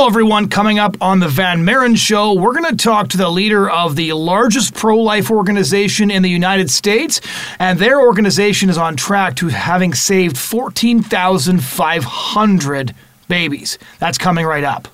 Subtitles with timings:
[0.00, 0.48] Hello, everyone.
[0.48, 3.96] Coming up on the Van Maren Show, we're going to talk to the leader of
[3.96, 7.20] the largest pro life organization in the United States.
[7.58, 12.94] And their organization is on track to having saved 14,500
[13.28, 13.78] babies.
[13.98, 14.88] That's coming right up.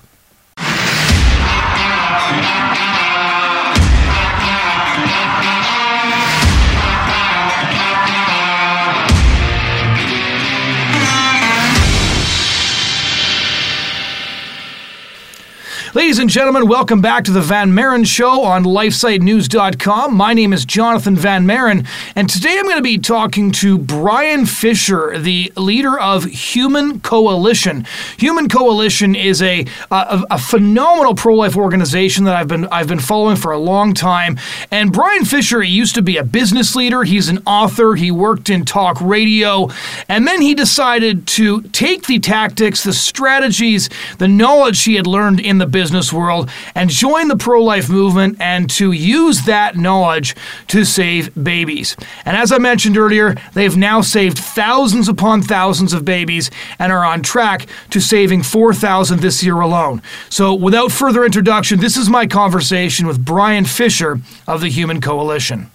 [15.93, 20.13] Ladies and gentlemen, welcome back to the Van Maren Show on LifeSiteNews.com.
[20.13, 24.45] My name is Jonathon Van Maren, and today I'm going to be talking to Brian
[24.45, 27.87] Fisher, the leader of Human Coalition.
[28.17, 33.37] Human Coalition is a a, a phenomenal pro-life organization that I've been I've been following
[33.37, 34.37] for a long time.
[34.69, 37.05] And Brian Fisher he used to be a business leader.
[37.05, 37.95] He's an author.
[37.95, 39.69] He worked in talk radio,
[40.09, 45.39] and then he decided to take the tactics, the strategies, the knowledge he had learned
[45.39, 49.77] in the business business world and join the pro life movement and to use that
[49.77, 50.35] knowledge
[50.67, 51.95] to save babies.
[52.25, 57.05] And as I mentioned earlier, they've now saved thousands upon thousands of babies and are
[57.05, 60.01] on track to saving 4,000 this year alone.
[60.29, 65.71] So, without further introduction, this is my conversation with Brian Fisher of the Human Coalition.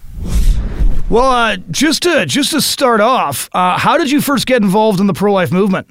[1.09, 4.99] Well, uh, just to just to start off, uh, how did you first get involved
[4.99, 5.87] in the pro life movement?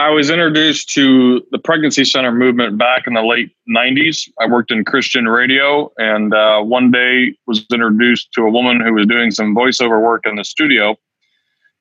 [0.00, 4.30] I was introduced to the pregnancy center movement back in the late 90s.
[4.40, 8.94] I worked in Christian radio and uh, one day was introduced to a woman who
[8.94, 10.96] was doing some voiceover work in the studio.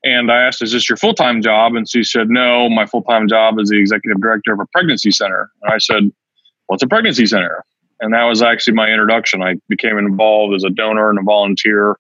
[0.03, 1.75] And I asked, Is this your full time job?
[1.75, 5.11] And she said, No, my full time job is the executive director of a pregnancy
[5.11, 5.49] center.
[5.61, 6.11] And I said,
[6.67, 7.63] What's a pregnancy center?
[8.01, 9.41] And that was actually my introduction.
[9.41, 11.97] I became involved as a donor and a volunteer,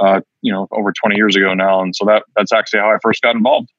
[0.00, 1.80] uh, you know, over 20 years ago now.
[1.80, 3.70] And so that that's actually how I first got involved.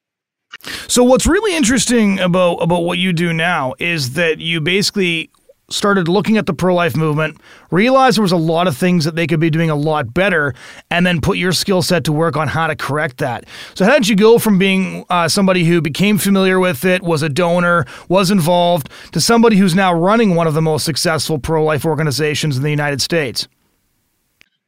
[0.88, 5.30] So what's really interesting about about what you do now is that you basically
[5.70, 7.38] started looking at the pro life movement,
[7.70, 10.54] realized there was a lot of things that they could be doing a lot better,
[10.90, 13.44] and then put your skill set to work on how to correct that.
[13.74, 17.22] So, how did you go from being uh, somebody who became familiar with it, was
[17.22, 21.62] a donor, was involved, to somebody who's now running one of the most successful pro
[21.62, 23.46] life organizations in the United States?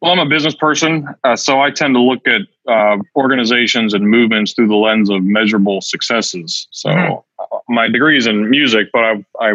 [0.01, 4.09] Well, I'm a business person, uh, so I tend to look at uh, organizations and
[4.09, 6.67] movements through the lens of measurable successes.
[6.71, 7.75] So, mm-hmm.
[7.75, 9.53] my degree is in music, but I, I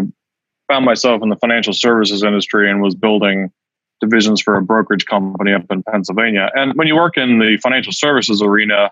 [0.67, 3.51] found myself in the financial services industry and was building
[4.01, 6.49] divisions for a brokerage company up in Pennsylvania.
[6.53, 8.91] And when you work in the financial services arena,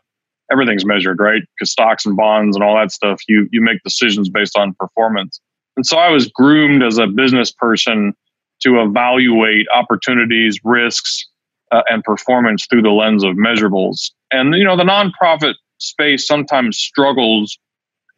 [0.52, 1.44] everything's measured, right?
[1.56, 5.40] Because stocks and bonds and all that stuff, you you make decisions based on performance.
[5.76, 8.14] And so I was groomed as a business person
[8.62, 11.28] to evaluate opportunities, risks,
[11.74, 14.12] uh, and performance through the lens of measurables.
[14.32, 17.58] And you know, the nonprofit space sometimes struggles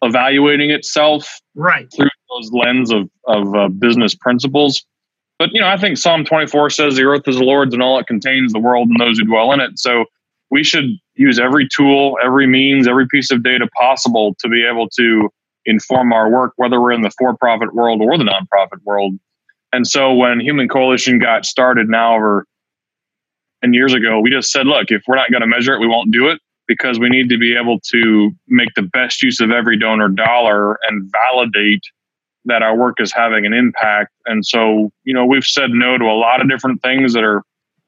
[0.02, 4.86] evaluating itself right through those lens of of uh, business principles.
[5.40, 7.98] But you know, I think Psalm 24 says the earth is the Lord's and all
[8.00, 9.80] it contains, the world and those who dwell in it.
[9.80, 10.06] So
[10.52, 10.86] we should
[11.16, 15.30] use every tool, every means, every piece of data possible to be able to
[15.66, 19.16] inform our work, whether we're in the for-profit world or the nonprofit world.
[19.74, 22.46] And so when Human Coalition got started now over
[23.66, 25.88] and years ago, we just said, look, if we're not going to measure it, we
[25.88, 29.52] won't do it because we need to be able to make the best use of
[29.52, 31.82] every donor dollar and validate
[32.46, 34.12] that our work is having an impact.
[34.28, 37.42] And so, you know, we've said no to a lot of different things that are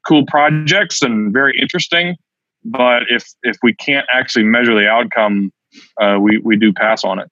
[0.06, 2.16] cool projects and very interesting.
[2.64, 5.52] But if if we can't actually measure the outcome,
[6.00, 7.30] uh, we we do pass on it.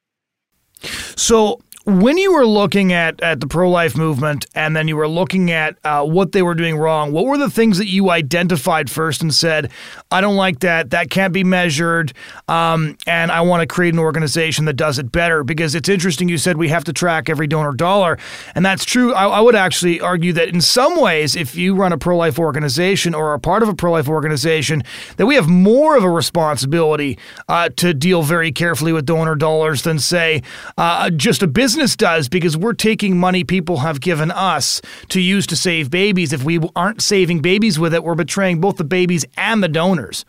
[1.19, 5.07] So when you were looking at, at the pro life movement and then you were
[5.07, 8.91] looking at uh, what they were doing wrong, what were the things that you identified
[8.91, 9.71] first and said,
[10.11, 12.13] I don't like that, that can't be measured,
[12.49, 15.45] um, and I want to create an organization that does it better?
[15.45, 18.19] Because it's interesting, you said we have to track every donor dollar,
[18.57, 19.15] and that's true.
[19.15, 22.37] I, I would actually argue that in some ways, if you run a pro life
[22.37, 24.83] organization or are part of a pro life organization,
[25.19, 27.17] that we have more of a responsibility
[27.49, 30.43] uh, to deal very carefully with donor dollars than, say,
[30.77, 34.81] uh, just a business business does because we're taking money people have given us
[35.11, 36.32] to use to save babies.
[36.32, 40.25] If we aren't saving babies with it, we're betraying both the babies and the donors.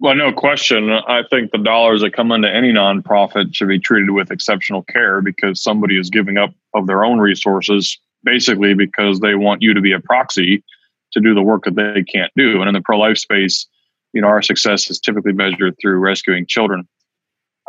[0.00, 0.90] Well, no question.
[0.90, 5.20] I think the dollars that come into any nonprofit should be treated with exceptional care
[5.20, 9.80] because somebody is giving up of their own resources basically because they want you to
[9.80, 10.64] be a proxy
[11.12, 12.58] to do the work that they can't do.
[12.58, 13.64] And in the pro life space,
[14.12, 16.88] you know, our success is typically measured through rescuing children.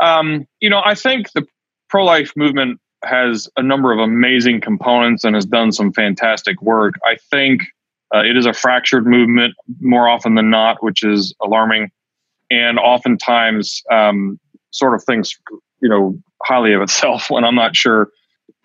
[0.02, 1.46] Um, you know, I think the
[1.92, 6.96] pro life movement has a number of amazing components and has done some fantastic work.
[7.06, 7.64] I think
[8.16, 11.92] uh, it is a fractured movement more often than not, which is alarming.
[12.50, 14.40] And oftentimes, um,
[14.72, 15.38] sort of thinks,
[15.82, 18.10] you know, highly of itself when I'm not sure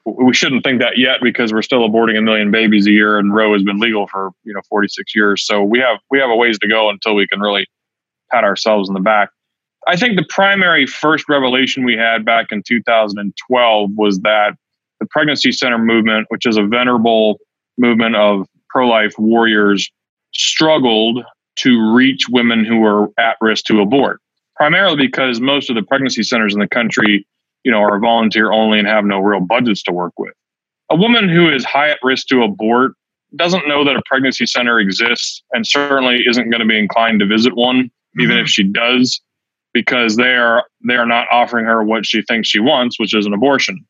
[0.06, 3.34] we shouldn't think that yet because we're still aborting a million babies a year and
[3.34, 5.44] Roe has been legal for, you know, 46 years.
[5.44, 7.67] So we have, we have a ways to go until we can really
[8.31, 9.31] pat ourselves in the back.
[9.87, 14.56] I think the primary first revelation we had back in 2012 was that
[14.99, 17.38] the pregnancy center movement, which is a venerable
[17.79, 19.91] movement of pro life warriors,
[20.35, 21.25] struggled
[21.56, 24.21] to reach women who were at risk to abort,
[24.56, 27.27] primarily because most of the pregnancy centers in the country
[27.67, 30.32] you know, are volunteer only and have no real budgets to work with.
[30.89, 32.93] A woman who is high at risk to abort
[33.35, 37.27] doesn't know that a pregnancy center exists and certainly isn't going to be inclined to
[37.27, 38.21] visit one, mm-hmm.
[38.21, 39.21] even if she does,
[39.76, 43.26] because they are they are not offering her what she thinks she wants, which is
[43.26, 43.84] an abortion.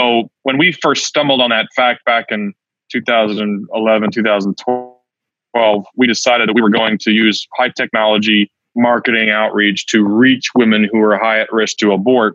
[0.00, 2.52] So when we first stumbled on that fact back in
[2.90, 10.04] 2011, 2012, we decided that we were going to use high technology marketing outreach to
[10.04, 12.34] reach women who are high at risk to abort.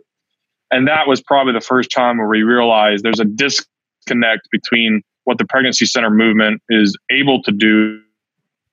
[0.70, 5.36] And that was probably the first time where we realized there's a disconnect between what
[5.36, 8.00] the pregnancy center movement is able to do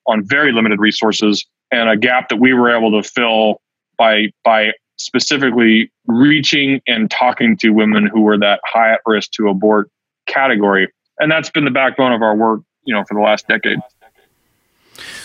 [0.07, 1.45] on very limited resources
[1.75, 3.61] and a gap that we were able to fill
[3.97, 9.49] by by specifically reaching and talking to women who were that high at risk to
[9.49, 9.89] abort
[10.25, 10.89] category.
[11.19, 13.79] And that's been the backbone of our work, you know, for the last decade.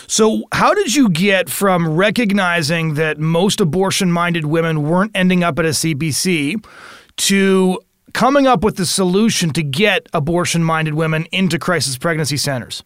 [0.07, 5.57] So, how did you get from recognizing that most abortion minded women weren't ending up
[5.57, 6.65] at a CPC
[7.17, 7.79] to
[8.13, 12.83] coming up with the solution to get abortion minded women into crisis pregnancy centers?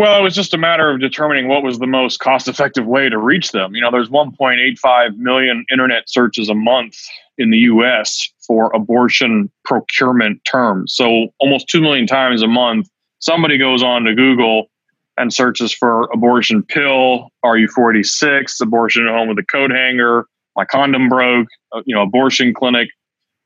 [0.00, 3.10] Well, it was just a matter of determining what was the most cost effective way
[3.10, 3.74] to reach them.
[3.74, 6.96] You know, there's 1.85 million internet searches a month
[7.36, 10.94] in the US for abortion procurement terms.
[10.94, 12.88] So almost 2 million times a month,
[13.18, 14.70] somebody goes on to Google
[15.18, 20.24] and searches for abortion pill, RU46, abortion at home with a coat hanger,
[20.56, 22.88] my condom broke, uh, you know, abortion clinic.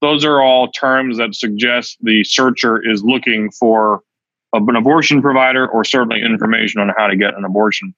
[0.03, 4.03] Those are all terms that suggest the searcher is looking for
[4.55, 7.95] an abortion provider or certainly information on how to get an abortion.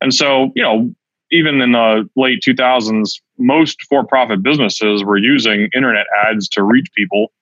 [0.00, 0.94] And so, you know,
[1.30, 6.88] even in the late 2000s, most for profit businesses were using internet ads to reach
[6.94, 7.32] people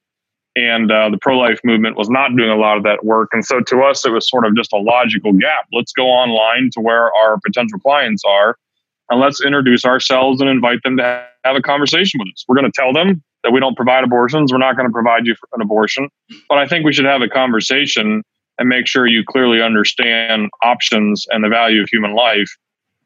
[0.57, 3.31] and uh, the pro life movement was not doing a lot of that work.
[3.33, 5.67] And so to us, it was sort of just a logical gap.
[5.73, 8.57] Let's go online to where our potential clients are
[9.11, 12.45] and let's introduce ourselves and invite them to have a conversation with us.
[12.47, 14.53] We're going to tell them that we don't provide abortions.
[14.53, 16.09] We're not going to provide you an abortion.
[16.49, 18.23] But I think we should have a conversation
[18.59, 22.49] and make sure you clearly understand options and the value of human life.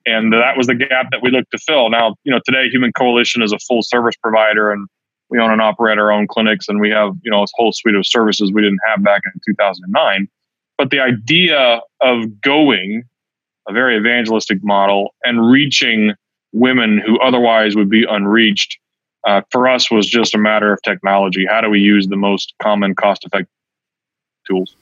[0.07, 1.91] And that was the gap that we looked to fill.
[1.91, 4.89] Now, you know, today Human Coalition is a full service provider and
[5.29, 7.95] we own and operate our own clinics and we have you know a whole suite
[7.95, 10.29] of services we didn't have back in 2009
[10.77, 13.03] but the idea of going
[13.69, 16.15] a very evangelistic model and reaching
[16.53, 18.79] women who otherwise would be unreached
[19.27, 22.55] uh, for us was just a matter of technology how do we use the most
[22.61, 23.53] common cost effective
[24.47, 24.75] tools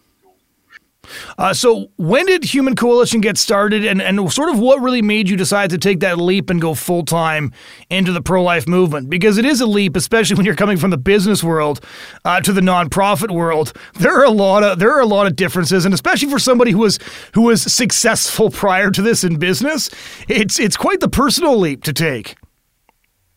[1.38, 5.29] uh, so, when did Human Coalition get started, and, and sort of what really made
[5.29, 7.53] you decide to take that leap and go full time
[7.91, 9.11] into the pro life movement?
[9.11, 11.85] Because it is a leap, especially when you're coming from the business world
[12.25, 13.73] uh, to the nonprofit world.
[13.94, 16.70] There are a lot of there are a lot of differences, and especially for somebody
[16.70, 16.99] who was
[17.35, 19.91] who was successful prior to this in business,
[20.29, 22.37] it's it's quite the personal leap to take.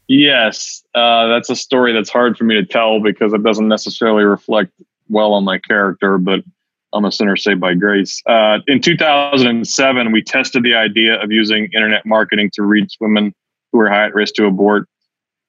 [0.10, 4.24] Yes, uh, that's a story that's hard for me to tell because it doesn't necessarily
[4.24, 4.72] reflect
[5.08, 6.44] well on my character, but
[6.94, 8.22] I'm a sinner saved by grace.
[8.26, 13.34] Uh, in 2007, we tested the idea of using internet marketing to reach women
[13.72, 14.88] who are high at risk to abort.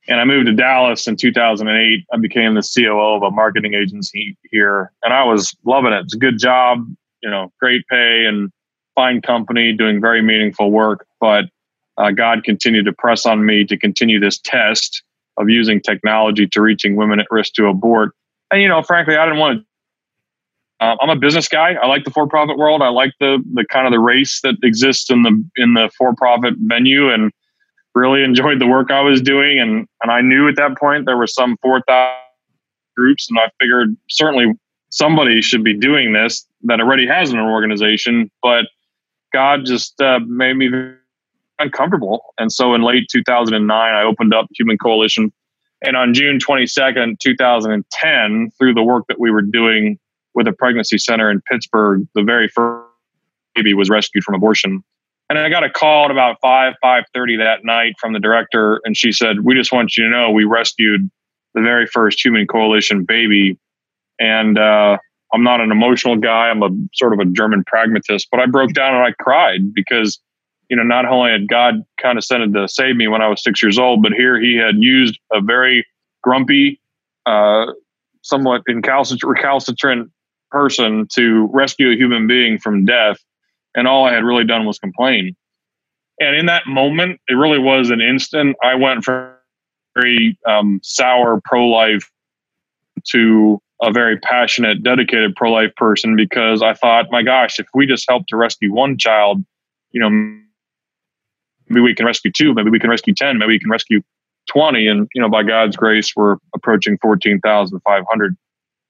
[0.08, 2.04] And I moved to Dallas in 2008.
[2.12, 6.04] I became the COO of a marketing agency here, and I was loving it.
[6.04, 6.84] It's a good job,
[7.22, 8.50] you know, great pay and
[8.94, 11.06] fine company, doing very meaningful work.
[11.20, 11.46] But
[11.96, 15.02] uh, God continued to press on me to continue this test
[15.36, 18.12] of using technology to reaching women at risk to abort.
[18.50, 19.66] And you know, frankly, I didn't want to
[20.80, 21.74] um, I'm a business guy.
[21.74, 22.80] I like the for-profit world.
[22.80, 26.54] I like the the kind of the race that exists in the in the for-profit
[26.58, 27.30] venue, and
[27.94, 29.58] really enjoyed the work I was doing.
[29.58, 32.16] And and I knew at that point there were some four thousand
[32.96, 34.54] groups, and I figured certainly
[34.88, 38.30] somebody should be doing this that already has an organization.
[38.42, 38.66] But
[39.32, 40.70] God just uh, made me
[41.58, 45.30] uncomfortable, and so in late 2009, I opened up Human Coalition.
[45.82, 49.98] And on June 22nd, 2010, through the work that we were doing
[50.34, 52.86] with a pregnancy center in Pittsburgh, the very first
[53.54, 54.82] baby was rescued from abortion.
[55.28, 58.80] And I got a call at about five, five thirty that night from the director,
[58.84, 61.08] and she said, "We just want you to know we rescued
[61.54, 63.58] the very first human coalition baby."
[64.18, 64.98] And uh,
[65.32, 66.48] I'm not an emotional guy.
[66.48, 70.20] I'm a sort of a German pragmatist, but I broke down and I cried because
[70.70, 73.78] you know, not only had God condescended to save me when I was six years
[73.78, 75.84] old, but here he had used a very
[76.22, 76.80] grumpy,
[77.26, 77.66] uh,
[78.22, 80.10] somewhat recalcitrant
[80.50, 83.18] person to rescue a human being from death.
[83.74, 85.36] And all I had really done was complain.
[86.18, 88.56] And in that moment, it really was an instant.
[88.62, 89.32] I went from
[89.94, 92.08] very um, sour pro life
[93.12, 97.86] to a very passionate, dedicated pro life person because I thought, my gosh, if we
[97.86, 99.42] just help to rescue one child,
[99.92, 100.10] you know,
[101.68, 104.02] maybe we can rescue two, maybe we can rescue 10, maybe we can rescue
[104.48, 104.86] 20.
[104.86, 108.36] And, you know, by God's grace, we're approaching 14,500.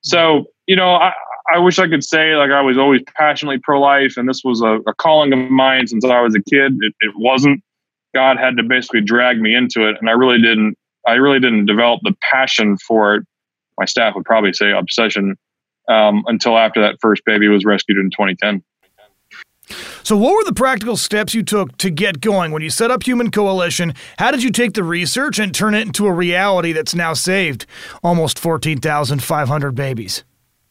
[0.03, 1.13] So, you know, I,
[1.53, 4.61] I wish I could say like I was always passionately pro life and this was
[4.61, 6.77] a, a, calling of mine since I was a kid.
[6.81, 7.63] It, it wasn't.
[8.15, 9.97] God had to basically drag me into it.
[10.01, 10.77] And I really didn't,
[11.07, 13.27] I really didn't develop the passion for it.
[13.79, 15.37] My staff would probably say obsession
[15.89, 18.63] um, until after that first baby was rescued in 2010.
[20.03, 23.05] So, what were the practical steps you took to get going when you set up
[23.05, 23.95] Human Coalition?
[24.19, 27.67] How did you take the research and turn it into a reality that's now saved
[28.03, 30.25] almost 14,500 babies?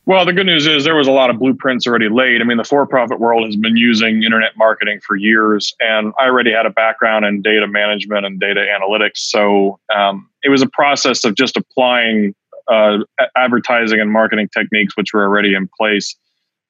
[0.05, 2.41] Well, the good news is there was a lot of blueprints already laid.
[2.41, 6.25] I mean, the for profit world has been using internet marketing for years, and I
[6.25, 9.17] already had a background in data management and data analytics.
[9.17, 12.33] So um, it was a process of just applying
[12.67, 12.99] uh,
[13.37, 16.15] advertising and marketing techniques, which were already in place.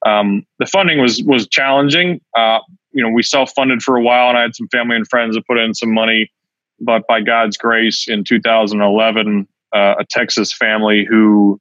[0.06, 2.22] Um, the funding was was challenging.
[2.36, 2.60] Uh,
[2.92, 5.36] you know, we self funded for a while, and I had some family and friends
[5.36, 6.32] that put in some money.
[6.80, 11.60] But by God's grace, in 2011, uh, a Texas family who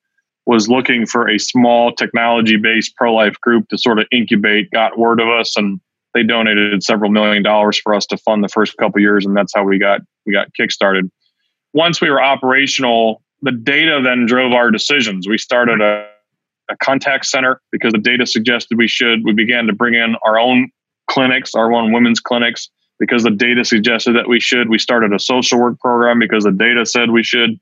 [0.49, 4.99] was looking for a small technology based pro life group to sort of incubate got
[4.99, 5.79] word of us, and
[6.15, 9.53] they donated several million dollars for us to fund the first couple years, and that's
[9.55, 11.11] how we got we got kickstarted.
[11.75, 15.29] Once we were operational, the data then drove our decisions.
[15.29, 16.09] We started a
[16.71, 19.25] a contact center because the data suggested we should.
[19.25, 20.71] We began to bring in our own
[21.11, 24.69] clinics, our own women's clinics, because the data suggested that we should.
[24.69, 27.61] We started a social work program because the data said we should.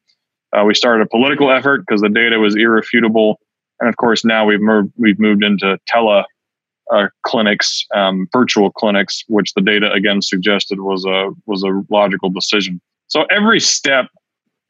[0.57, 3.39] Uh, we started a political effort because the data was irrefutable,
[3.81, 6.25] and of course now we've moved we've moved into tele
[6.93, 12.31] uh, clinics, um, virtual clinics, which the data again suggested was a was a logical
[12.31, 12.81] decision.
[13.09, 14.07] So every step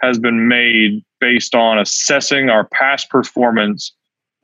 [0.02, 3.92] has been made based on assessing our past performance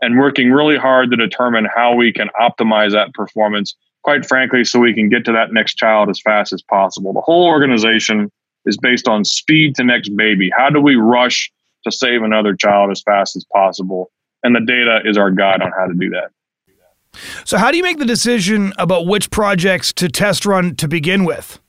[0.00, 4.80] and working really hard to determine how we can optimize that performance, quite frankly, so
[4.80, 7.12] we can get to that next child as fast as possible.
[7.12, 8.30] The whole organization
[8.66, 10.50] is based on speed to next baby.
[10.56, 11.52] How do we rush
[11.84, 14.10] to save another child as fast as possible?
[14.42, 16.30] And the data is our guide on how to do that.
[17.44, 21.24] So, how do you make the decision about which projects to test run to begin
[21.24, 21.60] with?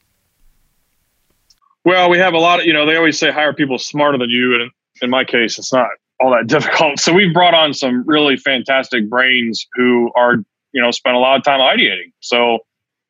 [1.85, 4.29] Well, we have a lot of, you know, they always say hire people smarter than
[4.29, 4.55] you.
[4.55, 4.71] And
[5.01, 6.99] in my case, it's not all that difficult.
[6.99, 10.35] So we've brought on some really fantastic brains who are,
[10.71, 12.13] you know, spent a lot of time ideating.
[12.21, 12.59] So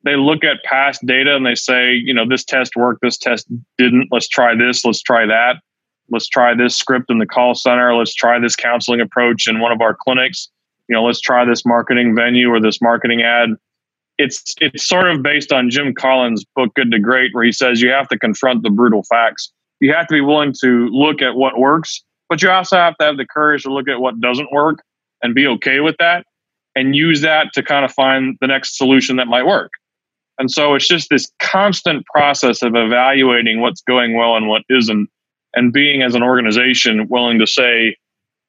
[0.03, 3.47] they look at past data and they say, you know, this test worked, this test
[3.77, 4.09] didn't.
[4.11, 5.61] Let's try this, let's try that.
[6.09, 7.95] Let's try this script in the call center.
[7.95, 10.49] Let's try this counseling approach in one of our clinics.
[10.89, 13.51] You know, let's try this marketing venue or this marketing ad.
[14.17, 17.81] It's it's sort of based on Jim Collins' book Good to Great, where he says
[17.81, 19.51] you have to confront the brutal facts.
[19.79, 23.05] You have to be willing to look at what works but you also have to
[23.05, 24.83] have the courage to look at what doesn't work
[25.21, 26.25] and be okay with that
[26.75, 29.71] and use that to kind of find the next solution that might work.
[30.39, 35.09] And so it's just this constant process of evaluating what's going well and what isn't,
[35.55, 37.95] and being as an organization willing to say,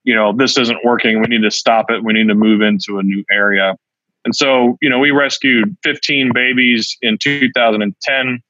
[0.05, 1.21] you know, this isn't working.
[1.21, 2.03] We need to stop it.
[2.03, 3.77] We need to move into a new area.
[4.25, 8.43] And so, you know, we rescued 15 babies in 2010.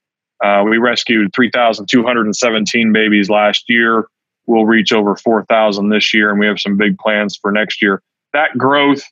[0.43, 4.07] Uh, we rescued 3,217 babies last year
[4.47, 8.03] we'll reach over 4,000 this year, and we have some big plans for next year.
[8.33, 9.03] That growth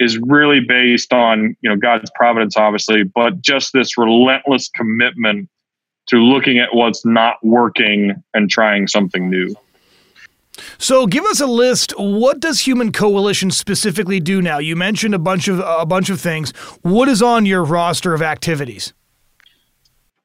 [0.00, 5.48] is really based on you know God's providence, obviously, but just this relentless commitment
[6.06, 9.54] to looking at what's not working and trying something new.
[10.78, 11.92] So, give us a list.
[11.98, 14.58] What does Human Coalition specifically do now?
[14.58, 16.50] You mentioned a bunch of a bunch of things.
[16.82, 18.92] What is on your roster of activities?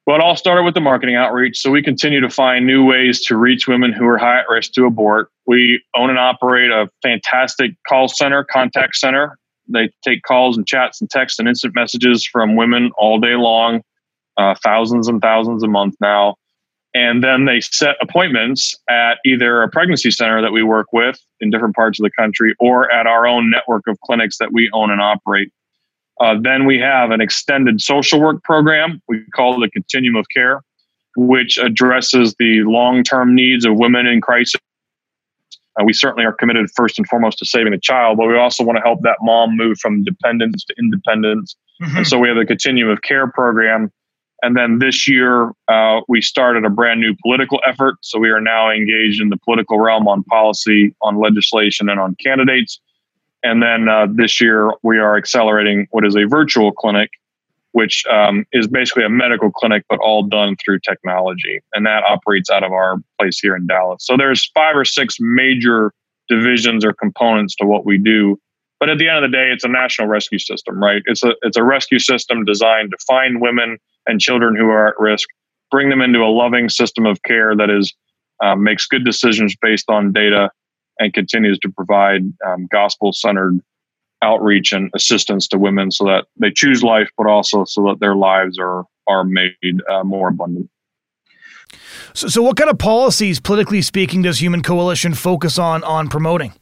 [0.06, 1.60] Well, it all started with the marketing outreach.
[1.60, 4.72] So we continue to find new ways to reach women who are high at risk
[4.74, 5.30] to abort.
[5.46, 9.38] We own and operate a fantastic call center, contact center.
[9.70, 13.82] They take calls and chats and texts and instant messages from women all day long,
[14.38, 16.36] uh, thousands and thousands a month now.
[16.94, 21.52] And then they set appointments at either a pregnancy center that we work with in
[21.52, 24.90] different parts of the country or at our own network of clinics that we own
[24.90, 25.52] and operate.
[26.20, 29.02] Uh, then we have an extended social work program.
[29.08, 30.62] We call the Continuum of Care,
[31.16, 34.60] which addresses the long term needs of women in crisis.
[35.80, 38.64] Uh, we certainly are committed first and foremost to saving the child, but we also
[38.64, 41.56] want to help that mom move from dependence to independence.
[41.82, 41.98] Mm-hmm.
[41.98, 43.92] And so we have a Continuum of Care program.
[44.42, 47.96] And then this year, uh, we started a brand new political effort.
[48.02, 52.16] So we are now engaged in the political realm on policy, on legislation, and on
[52.16, 52.80] candidates.
[53.44, 57.10] And then uh, this year, we are accelerating what is a virtual clinic,
[57.72, 61.62] which um, is basically a medical clinic, but all done through technology.
[61.74, 64.06] And that operates out of our place here in Dallas.
[64.06, 65.94] So there's five or six major
[66.28, 68.40] divisions or components to what we do.
[68.80, 71.02] But at the end of the day, it's a national rescue system, right?
[71.06, 75.00] It's a it's a rescue system designed to find women and children who are at
[75.00, 75.28] risk,
[75.70, 77.94] bring them into a loving system of care that is
[78.42, 80.50] um, makes good decisions based on data,
[81.00, 83.60] and continues to provide um, gospel centered
[84.22, 88.16] outreach and assistance to women so that they choose life, but also so that their
[88.16, 89.54] lives are are made
[89.90, 90.70] uh, more abundant.
[92.14, 96.54] So, so, what kind of policies, politically speaking, does Human Coalition focus on on promoting?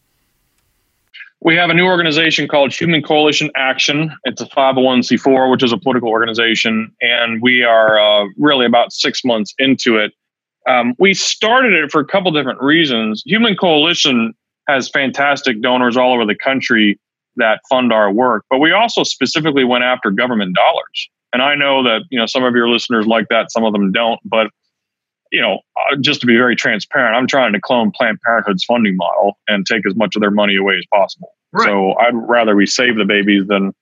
[1.41, 4.11] We have a new organization called Human Coalition Action.
[4.23, 9.23] It's a 501c4, which is a political organization, and we are uh, really about six
[9.23, 10.13] months into it.
[10.67, 13.21] Um, we started it for a couple different reasons.
[13.25, 14.33] Human Coalition
[14.67, 16.99] has fantastic donors all over the country
[17.37, 21.09] that fund our work, but we also specifically went after government dollars.
[21.33, 23.91] And I know that you know some of your listeners like that, some of them
[23.91, 24.47] don't, but
[25.31, 28.95] you know, uh, just to be very transparent, I'm trying to clone Planned Parenthood's funding
[28.95, 31.33] model and take as much of their money away as possible.
[31.51, 31.65] Right.
[31.65, 33.73] So I'd rather we save the babies than,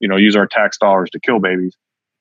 [0.00, 1.76] you know, use our tax dollars to kill babies.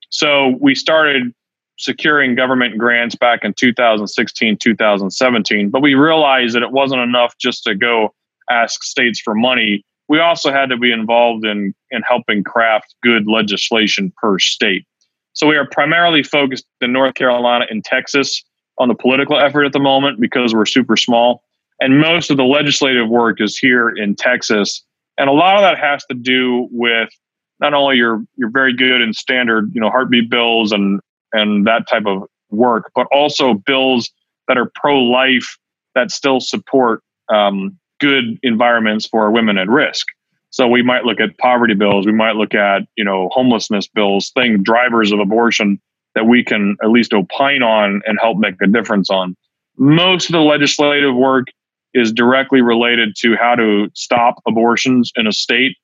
[0.10, 1.34] So we started
[1.78, 7.64] securing government grants back in 2016, 2017, but we realized that it wasn't enough just
[7.64, 8.14] to go
[8.50, 9.86] ask states for money.
[10.10, 14.86] We also had to be involved in in helping craft good legislation per state.
[15.34, 18.44] So we are primarily focused in North Carolina and Texas
[18.78, 21.44] on the political effort at the moment because we're super small.
[21.80, 24.84] And most of the legislative work is here in Texas.
[25.18, 27.10] And a lot of that has to do with
[27.60, 31.00] not only your your very good and standard, you know, heartbeat bills and
[31.34, 34.10] and that type of work, but also bills
[34.48, 35.58] that are pro-life
[35.94, 40.08] that still support um, good environments for women at risk.
[40.52, 44.32] So we might look at poverty bills, we might look at you know homelessness bills,
[44.32, 45.80] thing drivers of abortion
[46.16, 49.36] that we can at least opine on and help make a difference on.
[49.78, 51.48] Most of the legislative work
[51.94, 55.78] is directly related to how to stop abortions in a state,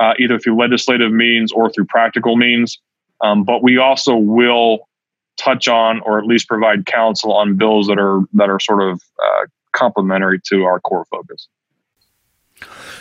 [0.00, 2.78] uh, either through legislative means or through practical means.
[3.20, 4.88] Um, but we also will
[5.36, 9.02] touch on or at least provide counsel on bills that are that are sort of
[9.22, 11.48] uh, complementary to our core focus.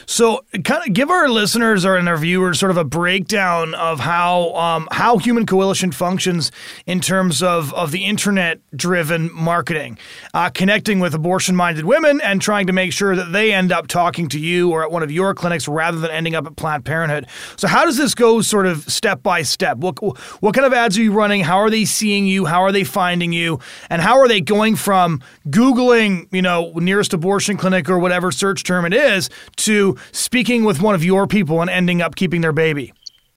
[0.06, 4.54] So, kind of give our listeners or our viewers sort of a breakdown of how
[4.56, 6.52] um, how Human Coalition functions
[6.86, 9.98] in terms of of the internet driven marketing,
[10.34, 13.88] uh, connecting with abortion minded women and trying to make sure that they end up
[13.88, 16.86] talking to you or at one of your clinics rather than ending up at Planned
[16.86, 17.28] Parenthood.
[17.56, 19.78] So, how does this go, sort of step by step?
[19.78, 20.00] What
[20.42, 21.44] what kind of ads are you running?
[21.44, 22.46] How are they seeing you?
[22.46, 23.60] How are they finding you?
[23.90, 28.64] And how are they going from googling, you know, nearest abortion clinic or whatever search
[28.64, 32.54] term it is to speaking with one of your people and ending up keeping their
[32.54, 32.94] baby?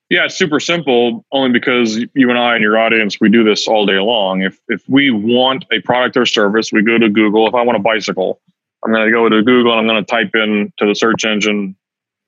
[0.08, 3.66] Yeah, it's super simple, only because you and I and your audience, we do this
[3.66, 4.42] all day long.
[4.42, 7.48] If if we want a product or service, we go to Google.
[7.48, 8.40] If I want a bicycle,
[8.84, 11.24] I'm going to go to Google and I'm going to type in to the search
[11.24, 11.74] engine,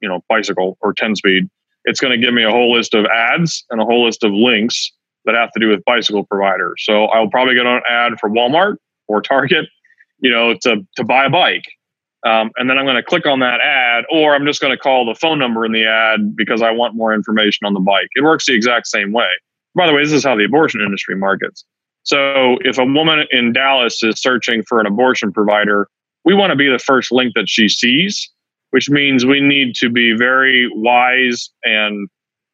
[0.00, 1.48] you know, bicycle or 10 speed.
[1.84, 4.32] It's going to give me a whole list of ads and a whole list of
[4.32, 4.90] links
[5.24, 6.82] that have to do with bicycle providers.
[6.84, 9.66] So I'll probably get an ad for Walmart or Target,
[10.18, 11.64] you know, to to buy a bike.
[12.26, 14.78] Um, and then I'm going to click on that ad, or I'm just going to
[14.78, 18.08] call the phone number in the ad because I want more information on the bike.
[18.14, 19.28] It works the exact same way.
[19.74, 21.64] By the way, this is how the abortion industry markets.
[22.02, 25.88] So if a woman in Dallas is searching for an abortion provider,
[26.24, 28.28] we want to be the first link that she sees,
[28.70, 32.08] which means we need to be very wise and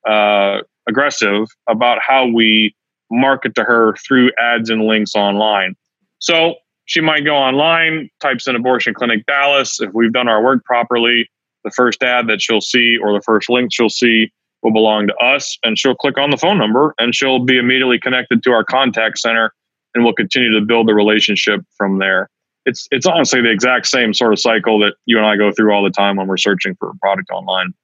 [0.09, 2.75] uh, aggressive about how we
[3.11, 5.75] market to her through ads and links online.
[6.19, 9.81] So she might go online, types in abortion clinic Dallas.
[9.81, 11.31] If we've done our work properly,
[11.65, 14.31] the first ad that she'll see or the first link she'll see
[14.63, 17.99] will belong to us and she'll click on the phone number and she'll be immediately
[17.99, 19.53] connected to our contact center
[19.95, 22.29] and we'll continue to build the relationship from there.
[22.67, 25.73] It's it's honestly the exact same sort of cycle that you and I go through
[25.73, 27.75] all the time when we're searching for a product online.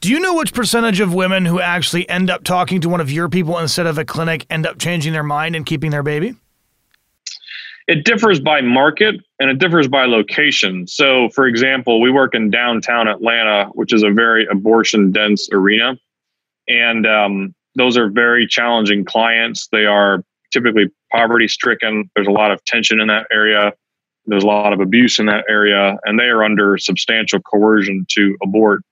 [0.00, 3.10] Do you know which percentage of women who actually end up talking to one of
[3.10, 6.36] your people instead of a clinic end up changing their mind and keeping their baby?
[7.88, 10.86] It differs by market and it differs by location.
[10.86, 15.98] So, for example, we work in downtown Atlanta, which is a very abortion dense arena.
[16.68, 19.68] And um, those are very challenging clients.
[19.72, 20.22] They are
[20.52, 22.10] typically poverty stricken.
[22.14, 23.72] There's a lot of tension in that area.
[24.26, 28.36] There's a lot of abuse in that area, and they are under substantial coercion to
[28.42, 28.82] abort.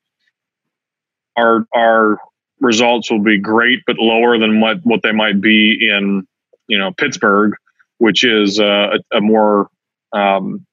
[1.37, 2.18] Our, our
[2.61, 6.26] results will be great, but lower than what what they might be in
[6.68, 7.52] you know Pittsburgh,
[7.98, 9.68] which is a, a, more
[10.12, 10.64] um,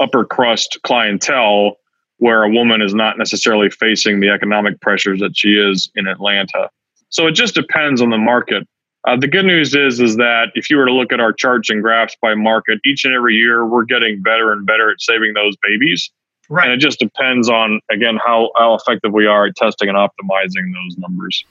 [0.00, 1.76] upper crust clientele
[2.18, 6.68] where a woman is not necessarily facing the economic pressures that she is in Atlanta.
[7.10, 8.66] So it just depends on the market.
[9.06, 11.70] Uh, the good news is is that if you were to look at our charts
[11.70, 15.34] and graphs by market, each and every year we're getting better and better at saving
[15.34, 16.10] those babies.
[16.50, 16.64] Right.
[16.64, 20.72] And it just depends on again how how effective we are at testing and optimizing
[20.74, 21.44] those numbers.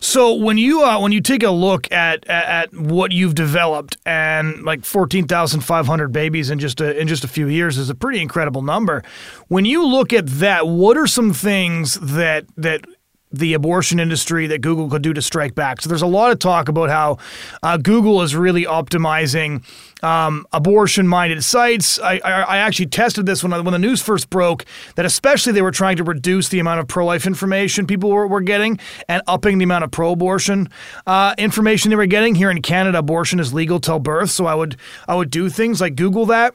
[0.00, 3.96] So when you uh, when you take a look at, at, at what you've developed
[4.06, 7.76] and like fourteen thousand five hundred babies in just a, in just a few years
[7.78, 9.02] is a pretty incredible number.
[9.48, 12.84] When you look at that, what are some things that that
[13.32, 15.82] the abortion industry that Google could do to strike back.
[15.82, 17.18] So there's a lot of talk about how
[17.62, 19.64] uh, Google is really optimizing
[20.02, 21.98] um, abortion-minded sites.
[21.98, 24.64] I, I, I, actually tested this when when the news first broke.
[24.94, 28.42] That especially they were trying to reduce the amount of pro-life information people were, were
[28.42, 30.68] getting and upping the amount of pro-abortion
[31.06, 32.34] uh, information they were getting.
[32.34, 34.76] Here in Canada, abortion is legal till birth, so I would
[35.08, 36.54] I would do things like Google that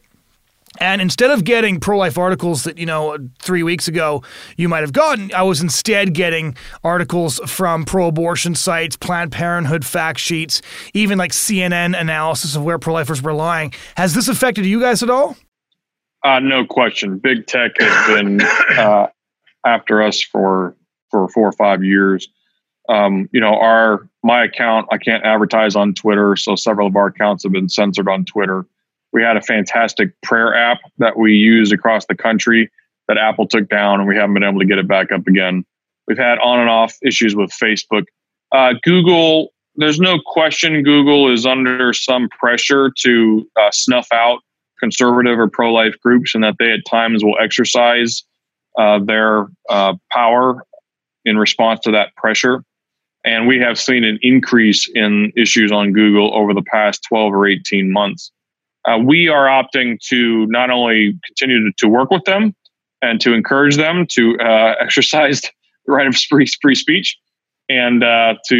[0.80, 4.24] and instead of getting pro life articles that, you know, three weeks ago
[4.58, 9.86] you might have gotten, I was instead getting articles from pro abortion sites, Planned Parenthood
[9.86, 10.62] fact sheets,
[10.94, 13.74] even like CNN analysis of where pro lifers were lying.
[13.98, 15.36] Has this affected you guys at all?
[16.24, 17.18] Uh, no question.
[17.18, 19.08] Big tech has been uh,
[19.66, 20.76] after us for,
[21.10, 22.30] for four or five years.
[22.90, 27.08] Um, you know, our my account, I can't advertise on Twitter, so several of our
[27.08, 28.66] accounts have been censored on Twitter.
[29.14, 32.72] We had a fantastic prayer app that we used across the country
[33.08, 35.66] that Apple took down, and we haven't been able to get it back up again.
[36.08, 38.06] We've had on and off issues with Facebook.
[38.52, 44.40] Uh, Google, there's no question Google is under some pressure to uh, snuff out
[44.80, 48.24] conservative or pro life groups, and that they at times will exercise
[48.78, 50.66] uh, their uh, power
[51.26, 52.64] in response to that pressure.
[53.24, 57.46] And we have seen an increase in issues on Google over the past 12 or
[57.46, 58.32] 18 months
[58.86, 62.56] uh, we are opting to not only continue to, to, work with them
[63.02, 67.18] and to encourage them to uh, exercise the right of free, free speech
[67.70, 68.56] and uh, to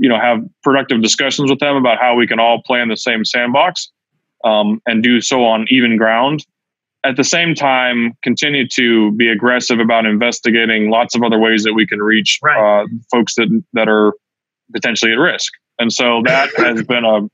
[0.00, 2.96] you know have productive discussions with them about how we can all play in the
[2.96, 3.90] same sandbox
[4.44, 6.44] um, and do so on even ground.
[7.04, 11.72] At the same time, continue to be aggressive about investigating lots of other ways that
[11.72, 12.82] we can reach right.
[12.82, 14.14] Uh, folks that that are
[14.72, 15.52] potentially at risk.
[15.78, 17.28] And so that has been a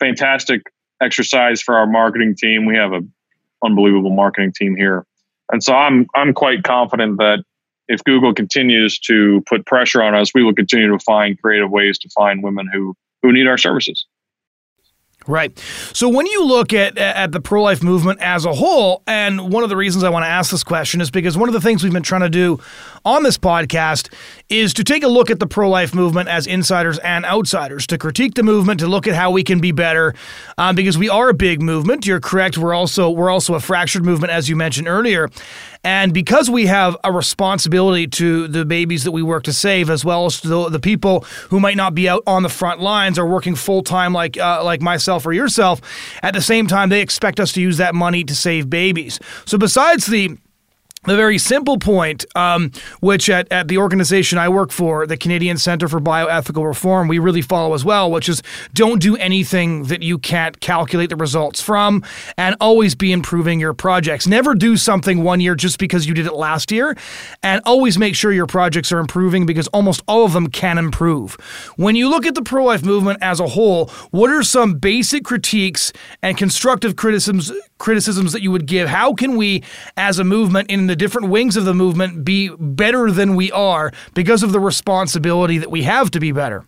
[0.00, 0.62] fantastic
[1.02, 2.66] exercise for our marketing team.
[2.66, 3.12] We have an
[3.64, 5.06] unbelievable marketing team here.
[5.50, 7.44] And so I'm I'm quite confident that
[7.86, 11.98] if Google continues to put pressure on us, we will continue to find creative ways
[11.98, 14.06] to find women who who need our services.
[15.26, 15.58] Right.
[15.92, 19.62] So when you look at at the pro life movement as a whole, and one
[19.62, 21.82] of the reasons I want to ask this question is because one of the things
[21.82, 22.60] we've been trying to do
[23.04, 24.12] on this podcast
[24.48, 27.98] is to take a look at the pro life movement as insiders and outsiders, to
[27.98, 30.14] critique the movement, to look at how we can be better,
[30.58, 32.06] um, because we are a big movement.
[32.06, 32.56] You're correct.
[32.58, 35.30] We're also we're also a fractured movement, as you mentioned earlier,
[35.82, 40.04] and because we have a responsibility to the babies that we work to save, as
[40.04, 43.18] well as to the, the people who might not be out on the front lines
[43.18, 45.80] or working full time, like uh, like myself or yourself,
[46.22, 49.20] at the same time they expect us to use that money to save babies.
[49.44, 50.38] So besides the
[51.06, 55.58] the very simple point, um, which at, at the organization I work for, the Canadian
[55.58, 60.02] Center for Bioethical Reform, we really follow as well, which is don't do anything that
[60.02, 62.02] you can't calculate the results from
[62.36, 64.26] and always be improving your projects.
[64.26, 66.96] Never do something one year just because you did it last year
[67.42, 71.34] and always make sure your projects are improving because almost all of them can improve.
[71.76, 75.24] When you look at the pro life movement as a whole, what are some basic
[75.24, 78.88] critiques and constructive criticisms criticisms that you would give?
[78.88, 79.62] How can we
[79.96, 83.92] as a movement in the different wings of the movement be better than we are
[84.14, 86.66] because of the responsibility that we have to be better?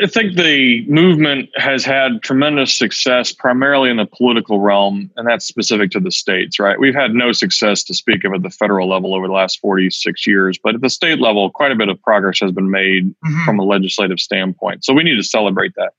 [0.00, 5.44] I think the movement has had tremendous success primarily in the political realm, and that's
[5.44, 6.78] specific to the states, right?
[6.78, 10.26] We've had no success to speak of at the federal level over the last 46
[10.26, 13.44] years, but at the state level, quite a bit of progress has been made mm-hmm.
[13.44, 14.84] from a legislative standpoint.
[14.84, 15.94] So we need to celebrate that.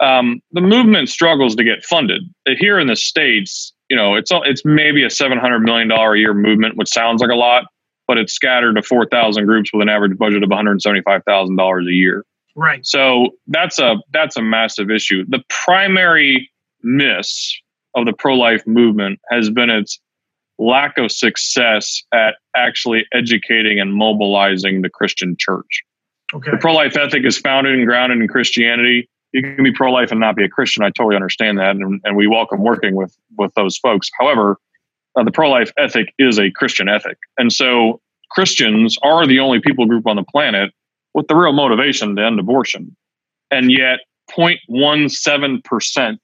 [0.00, 2.22] Um, the movement struggles to get funded.
[2.46, 6.18] Here in the States, you know, it's it's maybe a seven hundred million dollar a
[6.18, 7.64] year movement, which sounds like a lot,
[8.08, 11.02] but it's scattered to four thousand groups with an average budget of one hundred seventy
[11.02, 12.24] five thousand dollars a year.
[12.56, 12.84] Right.
[12.84, 15.24] So that's a that's a massive issue.
[15.28, 16.50] The primary
[16.82, 17.54] miss
[17.94, 20.00] of the pro life movement has been its
[20.58, 25.82] lack of success at actually educating and mobilizing the Christian church.
[26.32, 26.52] Okay.
[26.52, 30.10] The pro life ethic is founded and grounded in Christianity you can be pro life
[30.12, 30.84] and not be a Christian.
[30.84, 34.08] I totally understand that, and, and we welcome working with with those folks.
[34.18, 34.58] However,
[35.16, 39.60] uh, the pro life ethic is a Christian ethic, and so Christians are the only
[39.60, 40.72] people group on the planet
[41.14, 42.96] with the real motivation to end abortion.
[43.50, 46.18] And yet, 0.17%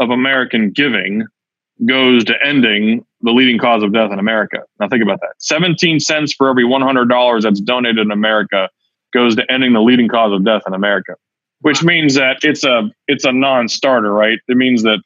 [0.00, 1.26] of American giving
[1.86, 4.58] goes to ending the leading cause of death in America.
[4.78, 8.68] Now, think about that 17 cents for every $100 that's donated in America
[9.12, 11.14] goes to ending the leading cause of death in America,
[11.64, 14.38] which means that it's a it's a non-starter, right?
[14.48, 14.98] It means that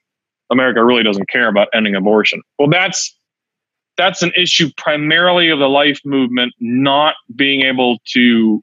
[0.50, 2.42] America really doesn't care about ending abortion.
[2.58, 3.16] Well, that's
[3.96, 8.60] that's an issue primarily of the life movement not being able to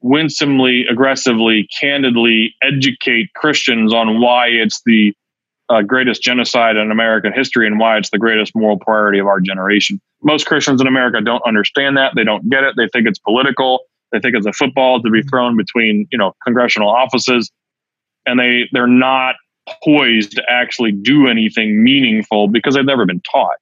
[0.00, 5.14] winsomely, aggressively, candidly educate Christians on why it's the
[5.68, 9.40] uh, greatest genocide in American history and why it's the greatest moral priority of our
[9.40, 10.00] generation.
[10.20, 12.12] Most Christians in America don't understand that.
[12.16, 12.74] They don't get it.
[12.76, 13.84] They think it's political.
[14.12, 17.50] They think it's a football to be thrown between, you know, congressional offices,
[18.26, 19.36] and they they're not
[19.84, 23.56] poised to actually do anything meaningful because they've never been taught.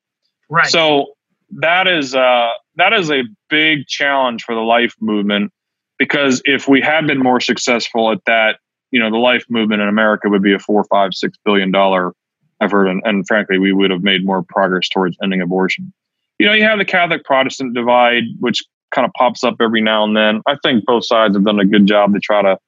[0.50, 0.66] Right.
[0.66, 1.14] So
[1.58, 5.52] that is uh, that is a big challenge for the life movement
[5.98, 8.58] because if we had been more successful at that,
[8.90, 12.12] you know, the life movement in America would be a four, five, six billion dollar
[12.60, 15.92] effort, and, and frankly, we would have made more progress towards ending abortion.
[16.38, 18.62] You know, you have the Catholic Protestant divide, which
[18.94, 20.40] kind of pops up every now and then.
[20.46, 22.58] I think both sides have done a good job to try to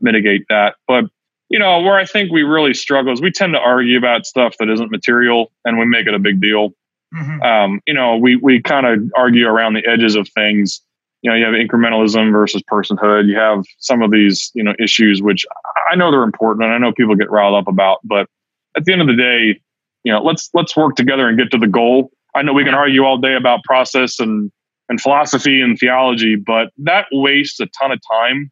[0.00, 0.74] mitigate that.
[0.86, 1.04] But,
[1.48, 4.56] you know, where I think we really struggle is we tend to argue about stuff
[4.58, 6.70] that isn't material and we make it a big deal.
[7.14, 7.42] Mm-hmm.
[7.42, 10.80] Um, you know, we, we kind of argue around the edges of things.
[11.22, 13.26] You know, you have incrementalism versus personhood.
[13.26, 15.46] You have some of these, you know, issues which
[15.90, 18.28] I know they're important and I know people get riled up about, but
[18.76, 19.60] at the end of the day,
[20.04, 22.10] you know, let's let's work together and get to the goal.
[22.34, 24.52] I know we can argue all day about process and
[24.88, 28.50] and philosophy and theology, but that wastes a ton of time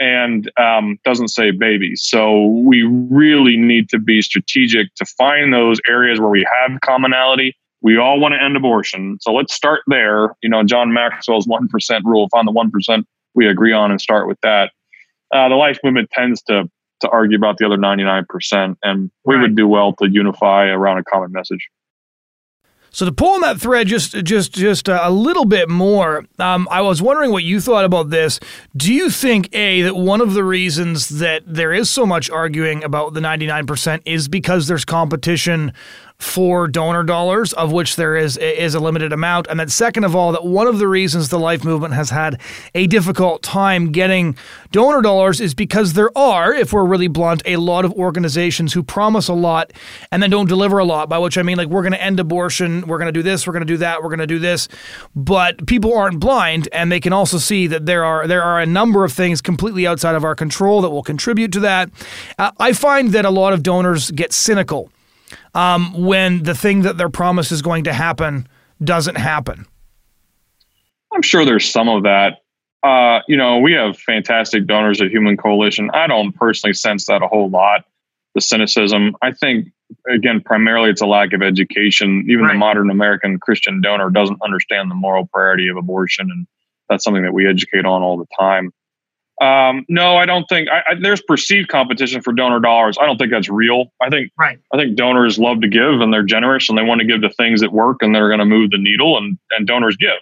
[0.00, 2.02] and um, doesn't save babies.
[2.04, 7.56] So we really need to be strategic to find those areas where we have commonality.
[7.82, 9.18] We all want to end abortion.
[9.20, 10.34] So let's start there.
[10.42, 11.68] You know, John Maxwell's 1%
[12.04, 13.04] rule, find the 1%
[13.34, 14.72] we agree on and start with that.
[15.32, 19.42] Uh, the life movement tends to to argue about the other 99%, and we right.
[19.42, 21.68] would do well to unify around a common message.
[22.90, 26.80] So to pull on that thread just just just a little bit more, um, I
[26.80, 28.40] was wondering what you thought about this.
[28.76, 32.82] Do you think a that one of the reasons that there is so much arguing
[32.82, 35.72] about the ninety nine percent is because there's competition
[36.18, 40.16] for donor dollars, of which there is is a limited amount, and then second of
[40.16, 42.40] all, that one of the reasons the Life Movement has had
[42.74, 44.36] a difficult time getting
[44.72, 48.82] donor dollars is because there are, if we're really blunt, a lot of organizations who
[48.82, 49.72] promise a lot
[50.10, 51.08] and then don't deliver a lot.
[51.08, 53.46] By which I mean, like we're going to end abortion, we're going to do this,
[53.46, 54.68] we're going to do that, we're going to do this,
[55.14, 58.66] but people aren't blind, and they can also see that there are there are a
[58.66, 61.90] number of things completely outside of our control that will contribute to that.
[62.38, 64.90] Uh, I find that a lot of donors get cynical
[65.54, 68.46] um, when the thing that they're promised is going to happen
[68.82, 69.66] doesn't happen?
[71.12, 72.38] I'm sure there's some of that.
[72.82, 75.90] Uh, you know, we have fantastic donors at Human Coalition.
[75.92, 77.84] I don't personally sense that a whole lot.
[78.34, 79.72] The cynicism, I think,
[80.08, 82.26] again, primarily it's a lack of education.
[82.28, 82.52] Even right.
[82.52, 86.46] the modern American Christian donor doesn't understand the moral priority of abortion, and
[86.88, 88.72] that's something that we educate on all the time.
[89.40, 92.98] Um, no, I don't think I, I, there's perceived competition for donor dollars.
[93.00, 93.86] I don't think that's real.
[94.02, 94.58] I think right.
[94.72, 97.30] I think donors love to give and they're generous and they want to give to
[97.30, 100.18] things that work and they're going to move the needle and and donors give.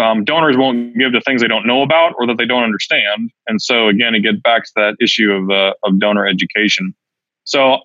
[0.00, 3.30] Um, donors won't give to things they don't know about or that they don't understand.
[3.48, 6.94] And so again, it gets back to that issue of uh, of donor education.
[7.44, 7.78] So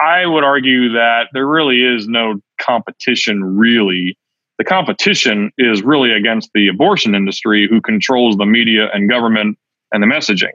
[0.00, 3.44] I would argue that there really is no competition.
[3.44, 4.18] Really,
[4.58, 9.56] the competition is really against the abortion industry, who controls the media and government
[9.92, 10.52] and the messaging.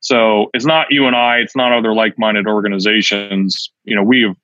[0.00, 3.70] So it's not you and I, it's not other like-minded organizations.
[3.84, 4.34] You know, we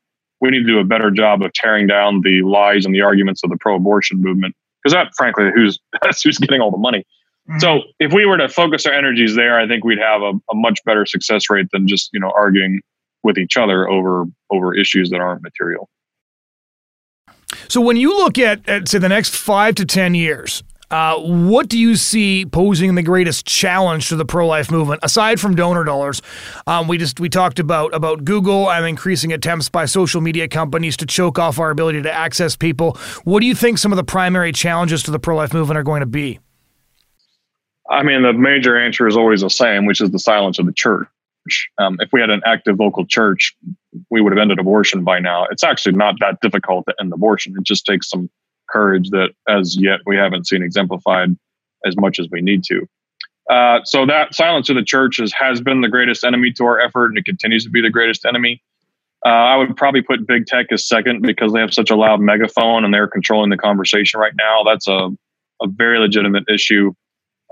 [0.40, 3.42] we need to do a better job of tearing down the lies and the arguments
[3.44, 7.04] of the pro-abortion movement because that, frankly, who's that's who's getting all the money.
[7.48, 7.58] Mm-hmm.
[7.58, 10.54] So if we were to focus our energies there, I think we'd have a, a
[10.54, 12.80] much better success rate than just you know arguing
[13.22, 15.88] with each other over over issues that aren't material.
[17.68, 21.68] So when you look at, at say the next five to ten years, uh, what
[21.68, 26.20] do you see posing the greatest challenge to the pro-life movement aside from donor dollars?
[26.66, 30.96] Um, we just we talked about about Google and increasing attempts by social media companies
[30.98, 32.98] to choke off our ability to access people.
[33.24, 36.00] What do you think some of the primary challenges to the pro-life movement are going
[36.00, 36.40] to be?
[37.88, 40.72] I mean, the major answer is always the same, which is the silence of the
[40.72, 41.08] church.
[41.78, 43.56] Um, if we had an active local church,
[44.10, 45.46] we would have ended abortion by now.
[45.50, 47.54] It's actually not that difficult to end abortion.
[47.58, 48.30] It just takes some
[48.70, 51.36] courage that as yet we haven't seen exemplified
[51.84, 52.86] as much as we need to.
[53.48, 56.80] Uh, so that silence of the church is, has been the greatest enemy to our
[56.80, 58.62] effort, and it continues to be the greatest enemy.
[59.26, 62.20] Uh, I would probably put big tech as second because they have such a loud
[62.20, 64.62] megaphone and they're controlling the conversation right now.
[64.64, 65.10] That's a
[65.60, 66.92] a very legitimate issue.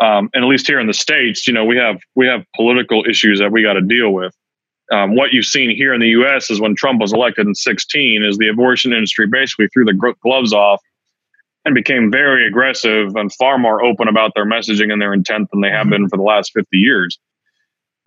[0.01, 3.05] Um, and at least here in the states, you know, we have we have political
[3.09, 4.35] issues that we got to deal with.
[4.91, 6.51] Um, what you've seen here in the U.S.
[6.51, 10.55] is when Trump was elected in 16, is the abortion industry basically threw the gloves
[10.55, 10.81] off
[11.69, 15.61] and became very aggressive and far more open about their messaging and their intent than
[15.61, 15.91] they have mm-hmm.
[15.91, 17.19] been for the last 50 years.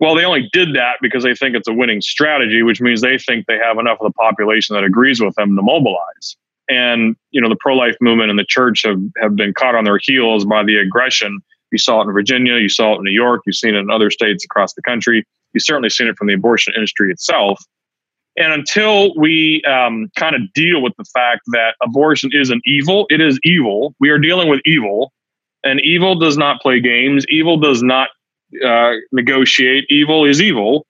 [0.00, 3.18] Well, they only did that because they think it's a winning strategy, which means they
[3.18, 6.36] think they have enough of the population that agrees with them to mobilize.
[6.68, 9.98] And you know, the pro-life movement and the church have have been caught on their
[10.02, 11.40] heels by the aggression.
[11.70, 13.90] You saw it in Virginia, you saw it in New York, you've seen it in
[13.90, 15.24] other states across the country.
[15.52, 17.62] You've certainly seen it from the abortion industry itself.
[18.36, 23.06] And until we um, kind of deal with the fact that abortion is an evil,
[23.10, 23.94] it is evil.
[24.00, 25.12] We are dealing with evil,
[25.62, 27.26] and evil does not play games.
[27.28, 28.08] Evil does not
[28.64, 29.84] uh, negotiate.
[29.90, 30.86] Evil is evil.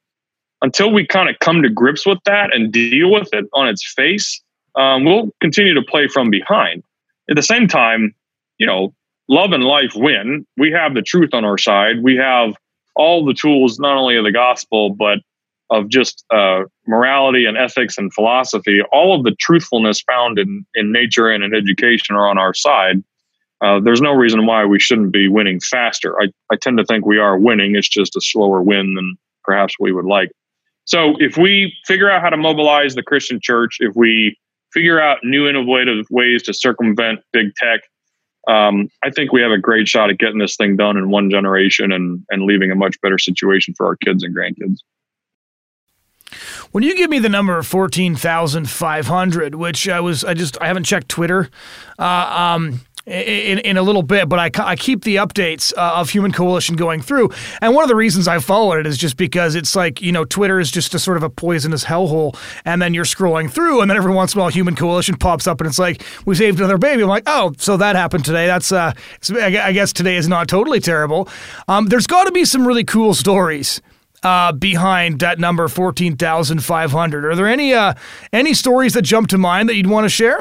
[0.62, 3.92] Until we kind of come to grips with that and deal with it on its
[3.92, 4.40] face,
[4.76, 6.84] um, we'll continue to play from behind.
[7.28, 8.14] At the same time,
[8.58, 8.94] you know,
[9.28, 10.46] love and life win.
[10.56, 12.02] We have the truth on our side.
[12.02, 12.54] We have
[12.94, 15.18] all the tools, not only of the gospel, but
[15.72, 18.80] of just uh, morality and ethics and philosophy.
[18.92, 23.02] All of the truthfulness found in, in nature and in education are on our side.
[23.62, 26.20] Uh, there's no reason why we shouldn't be winning faster.
[26.20, 27.74] I, I tend to think we are winning.
[27.74, 30.30] It's just a slower win than perhaps we would like.
[30.84, 34.36] So if we figure out how to mobilize the Christian church, if we
[34.72, 37.80] figure out new innovative ways to circumvent big tech,
[38.48, 41.30] um, I think we have a great shot at getting this thing done in one
[41.30, 44.80] generation and, and leaving a much better situation for our kids and grandkids.
[46.70, 50.56] When you give me the number fourteen thousand five hundred, which I was, I just,
[50.60, 51.50] I haven't checked Twitter.
[51.98, 52.04] Uh,
[52.58, 56.30] um, in, in a little bit, but I, I keep the updates uh, of Human
[56.30, 57.30] Coalition going through.
[57.60, 60.24] And one of the reasons I follow it is just because it's like, you know,
[60.24, 62.38] Twitter is just a sort of a poisonous hellhole.
[62.64, 65.48] And then you're scrolling through, and then every once in a while, Human Coalition pops
[65.48, 67.02] up, and it's like, we saved another baby.
[67.02, 68.46] I'm like, oh, so that happened today.
[68.46, 68.92] That's, uh,
[69.32, 71.28] I guess today is not totally terrible.
[71.66, 73.82] Um, there's got to be some really cool stories.
[74.22, 77.24] Uh, behind that number 14,500.
[77.24, 77.94] Are there any uh,
[78.32, 80.38] any stories that jump to mind that you'd want to share?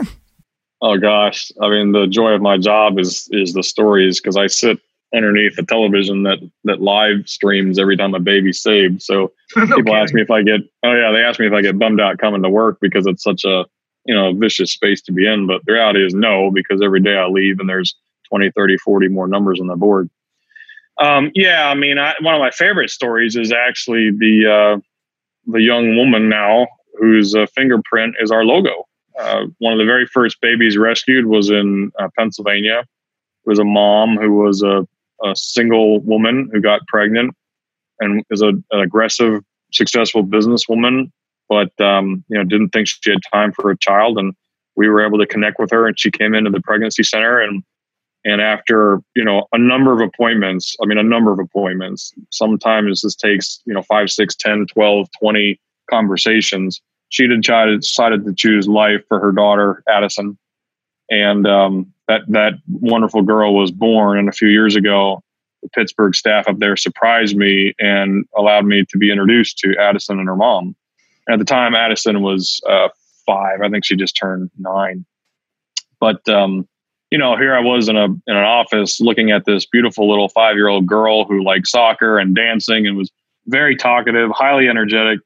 [0.82, 4.48] Oh gosh, I mean the joy of my job is is the stories because I
[4.48, 4.80] sit
[5.14, 9.02] underneath a television that that live streams every time a baby's saved.
[9.02, 9.72] So okay.
[9.76, 12.02] people ask me if I get oh yeah, they ask me if I get bummed
[12.02, 13.66] out coming to work because it's such a
[14.06, 15.48] you know vicious space to be in.
[15.48, 17.96] But the reality is no, because every day I leave and there's
[18.30, 20.10] 20, 30, 40 more numbers on the board.
[21.02, 24.82] Um, yeah, I mean, I, one of my favorite stories is actually the uh,
[25.48, 26.68] the young woman now
[27.00, 28.88] whose uh, fingerprint is our logo.
[29.20, 32.82] Uh, one of the very first babies rescued was in uh, Pennsylvania.
[32.82, 34.88] It was a mom who was a,
[35.24, 37.34] a single woman who got pregnant
[38.00, 39.42] and is a, an aggressive,
[39.74, 41.12] successful businesswoman,
[41.50, 44.20] but um, you know didn't think she had time for a child.
[44.20, 44.36] And
[44.76, 47.64] we were able to connect with her, and she came into the pregnancy center and
[48.26, 53.02] and after you know a number of appointments i mean a number of appointments sometimes
[53.02, 56.82] this takes you know 5 6 10 12 20 conversations
[57.12, 60.38] she decided decided to choose life for her daughter Addison,
[61.10, 64.18] and um, that that wonderful girl was born.
[64.18, 65.22] And a few years ago,
[65.62, 70.20] the Pittsburgh staff up there surprised me and allowed me to be introduced to Addison
[70.20, 70.74] and her mom.
[71.30, 72.88] At the time, Addison was uh,
[73.26, 73.60] five.
[73.62, 75.06] I think she just turned nine.
[76.00, 76.68] But um,
[77.12, 80.30] you know, here I was in a in an office looking at this beautiful little
[80.30, 83.12] five year old girl who liked soccer and dancing and was
[83.48, 85.20] very talkative, highly energetic,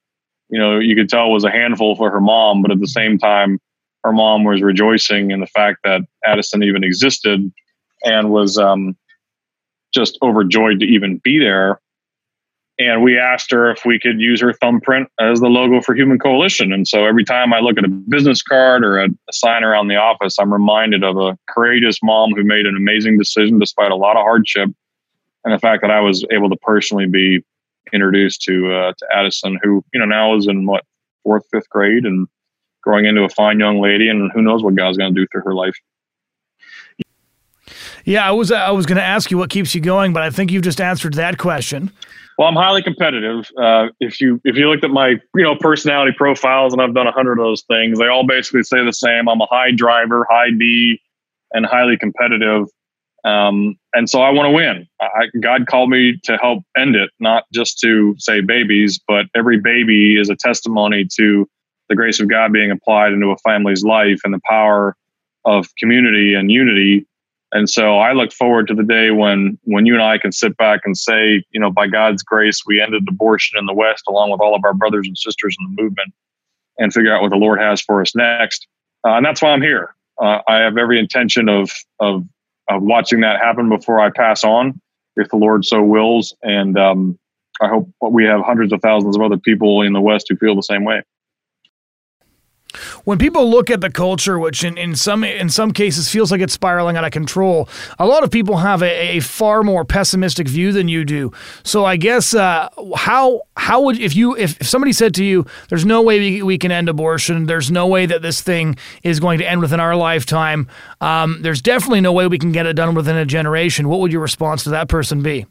[0.49, 3.17] you know, you could tell was a handful for her mom, but at the same
[3.17, 3.59] time,
[4.03, 7.51] her mom was rejoicing in the fact that Addison even existed
[8.03, 8.95] and was um,
[9.93, 11.81] just overjoyed to even be there.
[12.77, 16.19] And we asked her if we could use her thumbprint as the logo for Human
[16.19, 16.73] Coalition.
[16.73, 19.87] And so every time I look at a business card or a, a sign around
[19.87, 23.95] the office, I'm reminded of a courageous mom who made an amazing decision despite a
[23.95, 24.69] lot of hardship.
[25.45, 27.45] And the fact that I was able to personally be
[27.93, 30.83] introduced to uh, to Addison, who you know now is in what
[31.23, 32.27] fourth, fifth grade, and
[32.81, 35.43] growing into a fine young lady, and who knows what God's going to do through
[35.43, 35.75] her life.
[38.05, 40.29] Yeah, I was I was going to ask you what keeps you going, but I
[40.29, 41.91] think you've just answered that question.
[42.37, 43.49] Well, I'm highly competitive.
[43.57, 47.07] Uh, if you if you looked at my you know personality profiles, and I've done
[47.07, 49.29] a hundred of those things, they all basically say the same.
[49.29, 50.99] I'm a high driver, high D,
[51.51, 52.67] and highly competitive.
[53.23, 54.85] Um, and so I want to win.
[55.01, 59.59] I, God called me to help end it, not just to say babies, but every
[59.59, 61.47] baby is a testimony to
[61.89, 64.95] the grace of God being applied into a family's life and the power
[65.43, 67.07] of community and unity.
[67.55, 70.57] And so I look forward to the day when when you and I can sit
[70.57, 74.31] back and say, you know, by God's grace, we ended abortion in the West along
[74.31, 76.13] with all of our brothers and sisters in the movement,
[76.77, 78.67] and figure out what the Lord has for us next.
[79.07, 79.95] Uh, and that's why I'm here.
[80.21, 82.25] Uh, I have every intention of of
[82.69, 84.81] of watching that happen before I pass on,
[85.15, 86.35] if the Lord so wills.
[86.43, 87.17] And um,
[87.61, 90.57] I hope we have hundreds of thousands of other people in the West who feel
[90.57, 91.03] the same way.
[93.03, 96.41] When people look at the culture, which in, in some in some cases feels like
[96.41, 97.69] it's spiraling out of control,
[97.99, 101.31] a lot of people have a, a far more pessimistic view than you do.
[101.63, 105.45] So I guess uh, how how would if you if, if somebody said to you,
[105.69, 107.45] "There's no way we, we can end abortion.
[107.45, 110.67] There's no way that this thing is going to end within our lifetime.
[111.01, 114.11] Um, there's definitely no way we can get it done within a generation." What would
[114.11, 115.45] your response to that person be?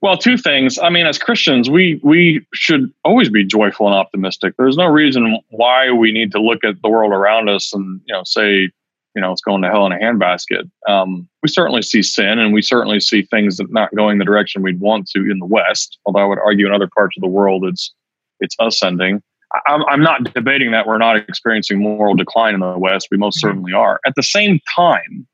[0.00, 0.78] Well, two things.
[0.78, 4.54] I mean, as Christians, we we should always be joyful and optimistic.
[4.56, 8.14] There's no reason why we need to look at the world around us and you
[8.14, 8.70] know say,
[9.14, 10.70] you know, it's going to hell in a handbasket.
[10.86, 14.62] Um, we certainly see sin, and we certainly see things that not going the direction
[14.62, 15.98] we'd want to in the West.
[16.06, 17.92] Although I would argue in other parts of the world, it's
[18.38, 19.20] it's ascending.
[19.66, 23.08] I'm, I'm not debating that we're not experiencing moral decline in the West.
[23.10, 23.48] We most mm-hmm.
[23.48, 23.98] certainly are.
[24.06, 25.26] At the same time,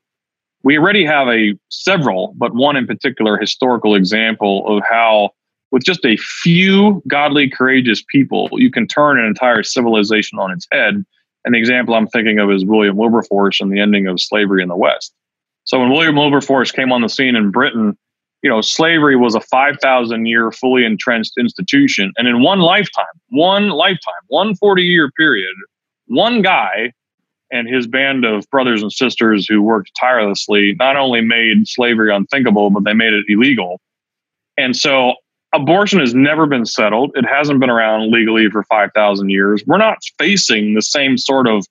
[0.65, 5.29] we already have a several, but one in particular historical example of how
[5.71, 10.67] with just a few godly, courageous people, you can turn an entire civilization on its
[10.71, 11.05] head.
[11.45, 14.69] And the example I'm thinking of is William Wilberforce and the ending of slavery in
[14.69, 15.13] the West.
[15.65, 17.95] So when William Wilberforce came on the scene in Britain,
[18.41, 22.11] you know, slavery was a 5,000 year fully entrenched institution.
[22.17, 25.53] And in one lifetime, one lifetime, one 40 year period,
[26.07, 26.91] one guy
[27.51, 32.69] and his band of brothers and sisters who worked tirelessly not only made slavery unthinkable,
[32.69, 33.79] but they made it illegal.
[34.57, 35.15] And so
[35.53, 37.11] abortion has never been settled.
[37.15, 39.63] It hasn't been around legally for 5,000 years.
[39.65, 41.65] We're not facing the same sort of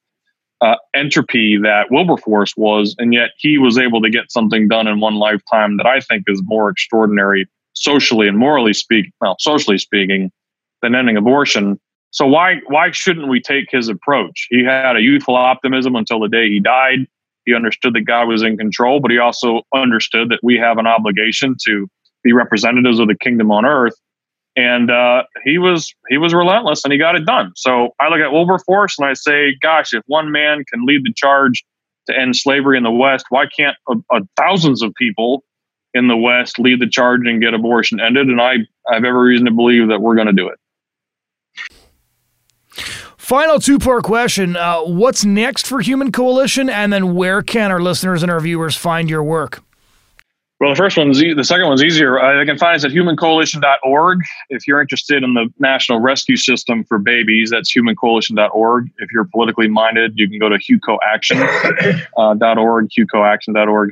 [0.61, 5.01] uh, entropy that Wilberforce was, and yet he was able to get something done in
[5.01, 10.31] one lifetime that I think is more extraordinary socially and morally speaking, well, socially speaking,
[10.81, 11.79] than ending abortion.
[12.15, 14.47] So why why shouldn't we take his approach?
[14.49, 17.09] He had a youthful optimism until the day he died.
[17.45, 20.87] He understood that God was in control, but he also understood that we have an
[20.87, 21.89] obligation to
[22.23, 23.95] be representatives of the kingdom on earth.
[24.57, 27.51] And uh, he was he was relentless, and he got it done.
[27.57, 31.13] So I look at Wilberforce and I say, gosh, if one man can lead the
[31.13, 31.65] charge
[32.07, 35.43] to end slavery in the West, why can't a, a thousands of people
[35.95, 38.29] in the West lead the charge and get abortion ended?
[38.29, 38.59] And I,
[38.89, 40.61] I have every reason to believe that we're going to do it.
[43.25, 46.69] Final two part question uh, What's next for Human Coalition?
[46.69, 49.63] And then where can our listeners and our viewers find your work?
[50.61, 52.21] Well, the first one's the second one's easier.
[52.21, 54.21] Uh, they can find us at humancoalition.org.
[54.51, 58.91] If you're interested in the national rescue system for babies, that's humancoalition.org.
[58.99, 63.91] If you're politically minded, you can go to hucoaction.org, uh, hucoaction.org.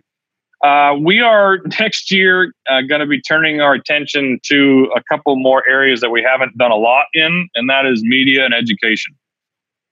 [0.62, 5.34] Uh, we are next year uh, going to be turning our attention to a couple
[5.36, 9.16] more areas that we haven't done a lot in, and that is media and education.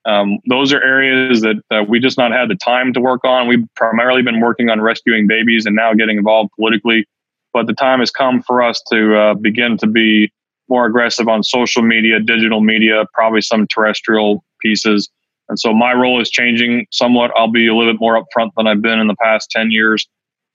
[0.06, 3.48] Um, those are areas that uh, we just not had the time to work on.
[3.48, 7.06] We've primarily been working on rescuing babies and now getting involved politically.
[7.52, 10.32] But the time has come for us to uh, begin to be
[10.68, 15.10] more aggressive on social media, digital media, probably some terrestrial pieces.
[15.48, 17.32] And so my role is changing somewhat.
[17.36, 20.06] I'll be a little bit more upfront than I've been in the past 10 years,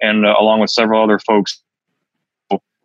[0.02, 1.62] and uh, along with several other folks.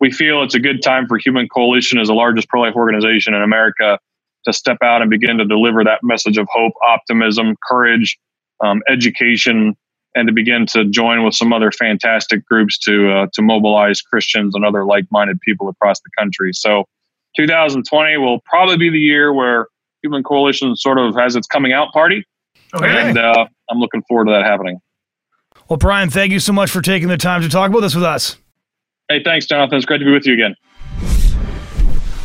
[0.01, 3.33] We feel it's a good time for Human Coalition as the largest pro life organization
[3.33, 3.97] in America
[4.45, 8.17] to step out and begin to deliver that message of hope, optimism, courage,
[8.63, 9.75] um, education,
[10.15, 14.55] and to begin to join with some other fantastic groups to uh, to mobilize Christians
[14.55, 16.53] and other like-minded people across the country.
[16.53, 16.85] So,
[17.37, 19.67] 2020 will probably be the year where
[20.03, 22.25] Human Coalition sort of has its coming out party,
[22.73, 23.09] okay.
[23.09, 24.79] and uh, I'm looking forward to that happening.
[25.69, 28.03] Well, Brian, thank you so much for taking the time to talk about this with
[28.03, 28.37] us.
[29.07, 29.77] Hey, thanks, Jonathon.
[29.77, 30.55] It's great to be with you again.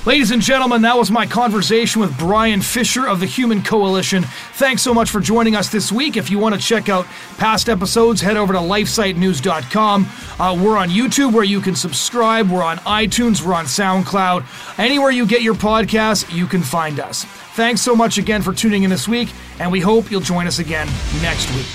[0.06, 4.22] Ladies and gentlemen, that was my conversation with Brian Fisher of the Human Coalition.
[4.52, 6.16] Thanks so much for joining us this week.
[6.16, 7.06] If you want to check out
[7.38, 10.06] past episodes, head over to lifesitenews.com.
[10.38, 12.48] Uh, we're on YouTube where you can subscribe.
[12.48, 13.44] We're on iTunes.
[13.44, 14.78] We're on SoundCloud.
[14.78, 17.24] Anywhere you get your podcasts, you can find us.
[17.24, 20.60] Thanks so much again for tuning in this week, and we hope you'll join us
[20.60, 20.86] again
[21.20, 21.66] next week.